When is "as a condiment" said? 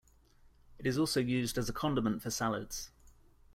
1.59-2.23